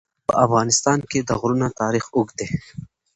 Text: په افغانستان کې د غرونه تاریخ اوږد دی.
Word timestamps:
په 0.27 0.33
افغانستان 0.45 0.99
کې 1.09 1.19
د 1.21 1.29
غرونه 1.39 1.67
تاریخ 1.81 2.05
اوږد 2.15 2.35
دی. 2.39 2.47